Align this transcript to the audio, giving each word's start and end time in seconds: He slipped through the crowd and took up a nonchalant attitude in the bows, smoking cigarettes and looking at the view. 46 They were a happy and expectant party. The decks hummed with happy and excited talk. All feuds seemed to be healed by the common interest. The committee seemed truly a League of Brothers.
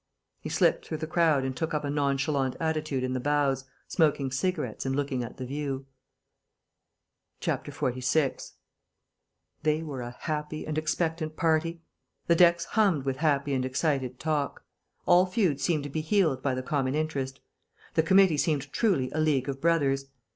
He 0.39 0.49
slipped 0.49 0.83
through 0.87 0.97
the 0.97 1.05
crowd 1.05 1.43
and 1.43 1.55
took 1.55 1.75
up 1.75 1.83
a 1.83 1.89
nonchalant 1.91 2.55
attitude 2.59 3.03
in 3.03 3.13
the 3.13 3.19
bows, 3.19 3.65
smoking 3.87 4.31
cigarettes 4.31 4.83
and 4.83 4.95
looking 4.95 5.23
at 5.23 5.37
the 5.37 5.45
view. 5.45 5.85
46 7.39 8.53
They 9.61 9.83
were 9.83 10.01
a 10.01 10.17
happy 10.21 10.65
and 10.65 10.75
expectant 10.75 11.37
party. 11.37 11.83
The 12.25 12.35
decks 12.35 12.65
hummed 12.65 13.05
with 13.05 13.17
happy 13.17 13.53
and 13.53 13.63
excited 13.63 14.19
talk. 14.19 14.65
All 15.05 15.27
feuds 15.27 15.61
seemed 15.61 15.83
to 15.83 15.89
be 15.91 16.01
healed 16.01 16.41
by 16.41 16.55
the 16.55 16.63
common 16.63 16.95
interest. 16.95 17.39
The 17.93 18.01
committee 18.01 18.37
seemed 18.37 18.73
truly 18.73 19.11
a 19.11 19.19
League 19.19 19.47
of 19.47 19.61
Brothers. 19.61 20.05